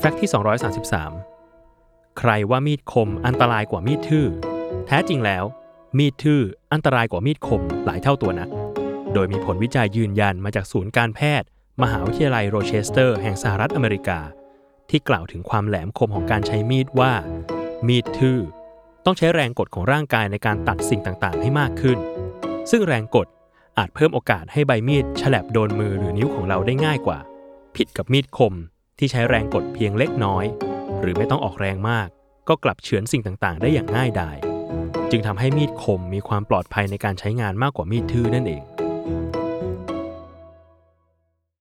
[0.00, 0.30] Fact ที่
[1.44, 4.26] 233 ใครว่ามีดคมอันตรายกว่ามีดทื่อ
[4.86, 5.44] แท้จริงแล้ว
[5.98, 6.40] มีดทื่อ
[6.72, 8.48] อันตรายกว่ามีดคมหลายเท่าตัวนัก
[9.14, 11.48] โดยมีผลวิจัยยืนยันมาจากศูนย์การแพทย์
[11.82, 14.20] มหาวิทยาลัยโรเชสเตอร์แห่งสหรัฐอเมริกา
[14.90, 17.12] ที่กล่าวถึงความแหลมคมของการใช้มีดว่า
[17.88, 18.38] มีดทื่อ
[19.04, 21.98] ต้องใช้แรงกดของร่างกายในการตัดสิ่งต่างๆ ให้มากขึ้น
[22.70, 23.26] ซึ่งแรงกด
[23.78, 27.18] อาจเพิ่มโอกาสให้ใบมีดฉลับโดนมือหรือนิ้วของเราได้ง่ายกว่า
[27.76, 28.54] ผิดกับมีดคม
[28.98, 30.44] ที่ใช้แรงกดเพียงเล็กน้อย
[31.00, 32.08] หรือไม่ต้องออกแรงมาก
[32.48, 34.36] ก็กลับเฉือนสิ่งต่างๆ ได้อย่างง่ายดาย
[35.10, 38.62] จึงทำให้มีดคมมีความปลอดภัยในการใช้งานมากกว่ามีดทื่อนั่นเอง